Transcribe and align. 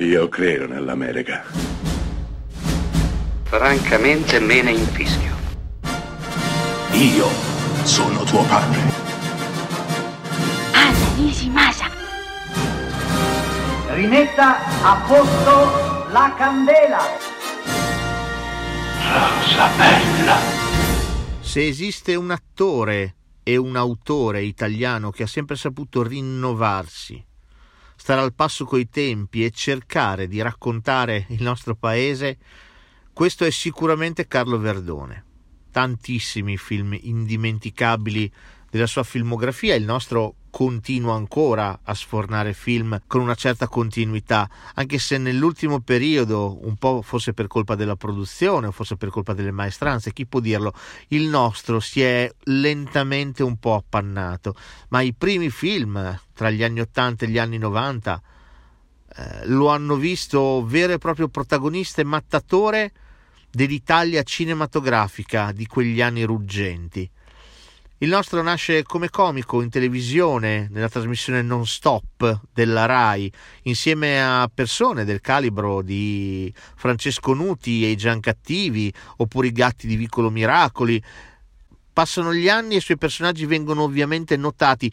Io 0.00 0.28
credo 0.28 0.68
nell'America. 0.68 1.42
Francamente 3.42 4.38
me 4.38 4.62
ne 4.62 4.70
infischio. 4.70 5.34
Io 6.92 7.26
sono 7.82 8.22
tuo 8.22 8.44
padre. 8.44 8.80
Anna 10.72 11.14
Nishimasa. 11.16 11.90
Rimetta 13.88 14.58
a 14.82 15.04
posto 15.04 16.06
la 16.12 16.32
candela. 16.38 17.00
Rosa 19.02 19.68
bella. 19.76 20.36
Se 21.40 21.66
esiste 21.66 22.14
un 22.14 22.30
attore 22.30 23.16
e 23.42 23.56
un 23.56 23.74
autore 23.74 24.42
italiano 24.42 25.10
che 25.10 25.24
ha 25.24 25.26
sempre 25.26 25.56
saputo 25.56 26.04
rinnovarsi, 26.04 27.20
stare 27.98 28.20
al 28.20 28.32
passo 28.32 28.64
coi 28.64 28.88
tempi 28.88 29.44
e 29.44 29.50
cercare 29.50 30.28
di 30.28 30.40
raccontare 30.40 31.26
il 31.30 31.42
nostro 31.42 31.74
paese, 31.74 32.38
questo 33.12 33.44
è 33.44 33.50
sicuramente 33.50 34.28
Carlo 34.28 34.58
Verdone. 34.58 35.24
Tantissimi 35.72 36.56
film 36.56 36.96
indimenticabili 36.98 38.32
della 38.70 38.86
sua 38.86 39.02
filmografia, 39.02 39.74
il 39.74 39.84
nostro 39.84 40.34
continua 40.50 41.14
ancora 41.14 41.80
a 41.82 41.94
sfornare 41.94 42.52
film 42.52 43.00
con 43.06 43.20
una 43.20 43.34
certa 43.34 43.68
continuità, 43.68 44.48
anche 44.74 44.98
se 44.98 45.18
nell'ultimo 45.18 45.80
periodo, 45.80 46.58
un 46.66 46.76
po' 46.76 47.02
forse 47.02 47.32
per 47.32 47.46
colpa 47.46 47.74
della 47.74 47.96
produzione 47.96 48.66
o 48.66 48.72
forse 48.72 48.96
per 48.96 49.10
colpa 49.10 49.34
delle 49.34 49.50
maestranze, 49.50 50.12
chi 50.12 50.26
può 50.26 50.40
dirlo, 50.40 50.72
il 51.08 51.28
nostro 51.28 51.80
si 51.80 52.02
è 52.02 52.30
lentamente 52.44 53.42
un 53.42 53.56
po' 53.58 53.74
appannato, 53.74 54.54
ma 54.88 55.00
i 55.00 55.14
primi 55.14 55.50
film 55.50 56.18
tra 56.34 56.50
gli 56.50 56.62
anni 56.62 56.80
80 56.80 57.24
e 57.24 57.28
gli 57.28 57.38
anni 57.38 57.58
90 57.58 58.22
eh, 59.14 59.46
lo 59.46 59.68
hanno 59.68 59.96
visto 59.96 60.64
vero 60.66 60.92
e 60.92 60.98
proprio 60.98 61.28
protagonista 61.28 62.00
e 62.00 62.04
mattatore 62.04 62.92
dell'Italia 63.50 64.22
cinematografica 64.22 65.52
di 65.52 65.66
quegli 65.66 66.02
anni 66.02 66.24
ruggenti. 66.24 67.10
Il 68.00 68.10
nostro 68.10 68.40
nasce 68.42 68.84
come 68.84 69.10
comico 69.10 69.60
in 69.60 69.70
televisione, 69.70 70.68
nella 70.70 70.88
trasmissione 70.88 71.42
non 71.42 71.66
stop 71.66 72.42
della 72.52 72.86
RAI, 72.86 73.32
insieme 73.62 74.22
a 74.22 74.48
persone 74.54 75.04
del 75.04 75.20
calibro 75.20 75.82
di 75.82 76.52
Francesco 76.76 77.34
Nuti 77.34 77.84
e 77.84 77.88
i 77.88 77.96
Giancattivi, 77.96 78.94
oppure 79.16 79.48
i 79.48 79.52
gatti 79.52 79.88
di 79.88 79.96
Vicolo 79.96 80.30
Miracoli. 80.30 81.02
Passano 81.92 82.32
gli 82.32 82.48
anni 82.48 82.74
e 82.74 82.76
i 82.76 82.82
suoi 82.82 82.98
personaggi 82.98 83.46
vengono 83.46 83.82
ovviamente 83.82 84.36
notati. 84.36 84.88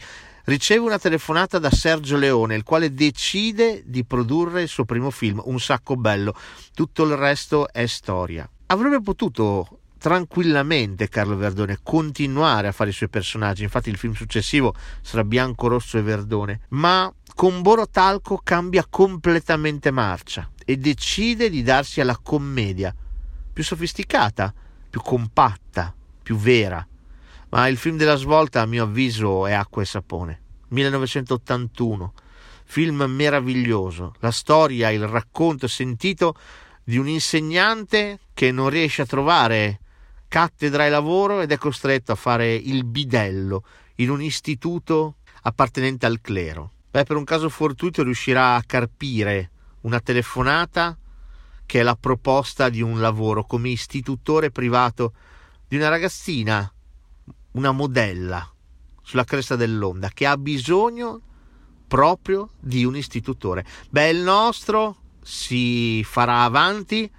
Riceve 0.45 0.83
una 0.83 0.98
telefonata 0.98 1.59
da 1.59 1.70
Sergio 1.70 2.17
Leone, 2.17 2.56
il 2.56 2.64
quale 2.64 2.92
decide 2.92 3.83
di 3.86 4.03
produrre 4.03 4.64
il 4.64 4.67
suo 4.67 4.83
primo 4.83 5.11
film, 5.11 5.39
Un 5.45 5.59
sacco 5.59 5.95
bello. 5.95 6.33
Tutto 6.73 7.03
il 7.03 7.16
resto 7.16 7.72
è 7.72 7.86
storia. 7.86 8.50
Avrebbe 8.66 9.00
potuto 9.00 9.81
tranquillamente 10.06 11.09
Carlo 11.09 11.36
Verdone 11.36 11.80
continuare 11.81 12.67
a 12.67 12.72
fare 12.72 12.92
i 12.92 12.94
suoi 12.94 13.09
personaggi, 13.09 13.64
infatti 13.64 13.89
il 13.89 13.98
film 13.98 14.14
successivo 14.14 14.75
sarà 15.02 15.23
Bianco, 15.23 15.67
Rosso 15.67 15.98
e 15.98 16.03
Verdone, 16.03 16.59
ma 16.70 17.11
con 17.34 17.64
Borotalco 17.64 18.39
cambia 18.44 18.86
completamente 18.88 19.89
marcia 19.89 20.48
e 20.64 20.78
decide 20.78 21.50
di 21.50 21.64
darsi 21.64 22.02
alla 22.02 22.20
commedia, 22.22 22.94
più 23.52 23.64
sofisticata, 23.64 24.53
più 24.92 25.02
compatta, 25.02 25.92
più 26.22 26.36
vera. 26.36 26.88
Ma 27.50 27.67
il 27.67 27.78
film 27.78 27.98
della 27.98 28.16
svolta, 28.16 28.61
a 28.61 28.67
mio 28.67 28.83
avviso, 28.83 29.48
è 29.48 29.53
Acqua 29.53 29.81
e 29.81 29.86
Sapone. 29.86 30.42
1981. 30.67 32.14
Film 32.66 33.06
meraviglioso. 33.08 34.14
La 34.20 34.31
storia, 34.31 34.92
il 34.92 35.08
racconto 35.08 35.67
sentito 35.67 36.36
di 36.83 36.98
un 36.98 37.08
insegnante 37.08 38.20
che 38.36 38.52
non 38.52 38.70
riesce 38.70 39.02
a 39.02 39.08
trovare 39.08 39.80
cattedra 40.36 40.86
e 40.86 40.89
lavoro 40.89 41.39
ed 41.39 41.53
è 41.53 41.58
costretto 41.58 42.11
a 42.11 42.16
fare 42.16 42.53
il 42.53 42.83
bidello 42.83 43.64
in 43.95 44.09
un 44.09 44.21
istituto 44.21 45.20
appartenente 45.43 46.05
al 46.05 46.20
clero. 46.20 46.73
Beh, 46.92 47.05
per 47.05 47.15
un 47.15 47.23
caso 47.23 47.48
fortuito 47.48 48.04
riuscirà 48.04 48.55
a 48.55 48.64
carpire 48.64 49.49
una 49.83 50.02
telefonata 50.02 50.98
che 51.65 51.80
è 51.80 51.83
la 51.83 51.95
proposta 51.95 52.67
di 52.67 52.82
un 52.82 52.99
lavoro 52.99 53.45
come 53.45 53.70
istitutore 53.70 54.52
privato 54.52 55.14
di 55.70 55.77
una 55.77 55.87
ragazzina, 55.87 56.70
una 57.52 57.71
modella 57.71 58.45
sulla 59.04 59.23
cresta 59.23 59.55
dell'onda 59.55 60.09
che 60.09 60.26
ha 60.26 60.36
bisogno 60.36 61.21
proprio 61.88 62.49
di 62.59 62.83
un 62.83 62.98
istitutore. 62.98 63.64
Beh, 63.89 64.09
il 64.09 64.20
nostro 64.20 64.98
si 65.21 66.04
farà 66.04 66.43
avanti 66.43 67.09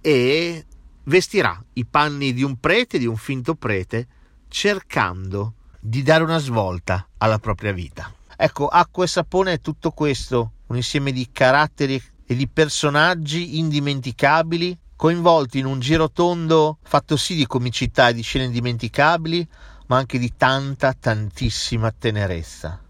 e 0.00 0.64
vestirà 1.04 1.62
i 1.74 1.86
panni 1.86 2.32
di 2.32 2.42
un 2.42 2.58
prete, 2.58 2.98
di 2.98 3.06
un 3.06 3.16
finto 3.16 3.54
prete, 3.54 4.06
cercando 4.48 5.54
di 5.80 6.02
dare 6.02 6.22
una 6.22 6.38
svolta 6.38 7.08
alla 7.18 7.38
propria 7.38 7.72
vita. 7.72 8.12
Ecco, 8.36 8.68
acqua 8.68 9.04
e 9.04 9.08
sapone 9.08 9.52
è 9.54 9.60
tutto 9.60 9.90
questo, 9.90 10.52
un 10.66 10.76
insieme 10.76 11.12
di 11.12 11.28
caratteri 11.30 12.02
e 12.26 12.34
di 12.34 12.48
personaggi 12.48 13.58
indimenticabili, 13.58 14.78
coinvolti 14.96 15.58
in 15.58 15.66
un 15.66 15.80
giro 15.80 16.10
tondo 16.10 16.78
fatto 16.82 17.16
sì 17.16 17.34
di 17.34 17.46
comicità 17.46 18.08
e 18.08 18.14
di 18.14 18.22
scene 18.22 18.44
indimenticabili, 18.44 19.46
ma 19.86 19.96
anche 19.96 20.18
di 20.18 20.32
tanta, 20.36 20.92
tantissima 20.92 21.90
tenerezza. 21.90 22.89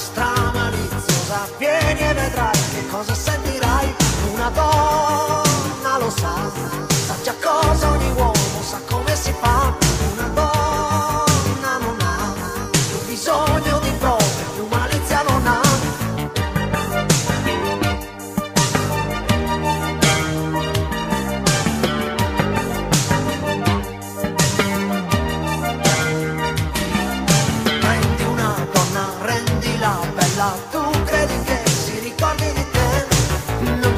Stop. 0.00 0.29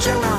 Una 0.05 0.21
donna 0.21 0.32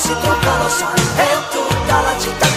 si 0.00 0.16
truccano, 0.18 0.68
sai, 0.68 1.02
è 1.16 1.48
tutta 1.50 2.00
la 2.00 2.18
città. 2.18 2.49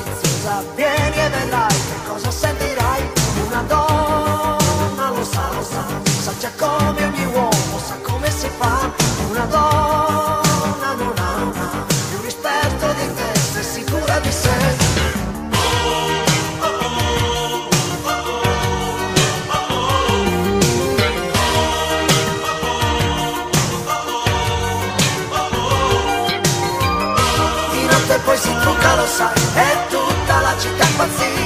Stramaliziosa, 0.00 0.62
vieni 0.74 1.18
e 1.18 1.28
vedrai 1.28 1.68
che 1.68 2.08
cosa 2.08 2.30
sentirai, 2.30 3.10
una 3.46 3.62
donna 3.62 5.10
lo 5.10 5.24
sa, 5.24 5.50
lo 5.52 5.62
sa, 5.62 5.84
sa 6.22 6.32
già 6.38 6.50
come 6.56 7.04
ogni 7.04 7.24
uomo, 7.26 7.78
sa 7.84 7.96
come 8.02 8.30
si 8.30 8.48
fa, 8.58 8.90
una 9.30 9.44
donna 9.46 10.94
non 10.96 11.14
ha, 11.16 11.34
non 11.36 11.52
ha 11.56 11.84
più 12.10 12.20
rispetto 12.22 12.92
di 12.92 13.14
te, 13.14 13.38
se 13.38 13.62
sicura 13.62 14.18
di 14.20 14.30
sé. 14.30 14.84
Poi 28.24 28.38
si 28.38 28.52
trucca, 28.60 28.94
lo 28.96 29.06
sai, 29.06 29.32
What's 30.98 31.20
in 31.20 31.45